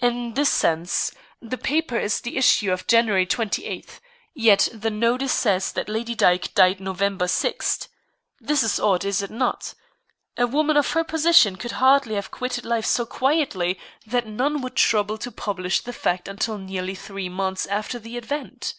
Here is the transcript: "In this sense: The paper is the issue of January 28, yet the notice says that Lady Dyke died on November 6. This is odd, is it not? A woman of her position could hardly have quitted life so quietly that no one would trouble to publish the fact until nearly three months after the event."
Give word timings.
"In 0.00 0.34
this 0.34 0.48
sense: 0.50 1.12
The 1.40 1.56
paper 1.56 1.96
is 1.96 2.20
the 2.20 2.36
issue 2.36 2.72
of 2.72 2.88
January 2.88 3.26
28, 3.26 4.00
yet 4.34 4.68
the 4.74 4.90
notice 4.90 5.32
says 5.32 5.70
that 5.70 5.88
Lady 5.88 6.16
Dyke 6.16 6.52
died 6.56 6.78
on 6.78 6.84
November 6.86 7.28
6. 7.28 7.88
This 8.40 8.64
is 8.64 8.80
odd, 8.80 9.04
is 9.04 9.22
it 9.22 9.30
not? 9.30 9.74
A 10.36 10.48
woman 10.48 10.76
of 10.76 10.90
her 10.94 11.04
position 11.04 11.54
could 11.54 11.70
hardly 11.78 12.16
have 12.16 12.32
quitted 12.32 12.64
life 12.64 12.86
so 12.86 13.06
quietly 13.06 13.78
that 14.04 14.26
no 14.26 14.42
one 14.46 14.62
would 14.62 14.74
trouble 14.74 15.16
to 15.18 15.30
publish 15.30 15.80
the 15.80 15.92
fact 15.92 16.26
until 16.26 16.58
nearly 16.58 16.96
three 16.96 17.28
months 17.28 17.66
after 17.66 18.00
the 18.00 18.16
event." 18.16 18.74